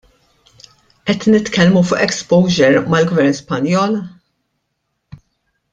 Qed 1.09 1.21
nitkellmu 1.33 1.83
fuq 1.91 2.01
exposure 2.07 2.81
mal-Gvern 2.95 3.39
Spanjol? 3.41 3.95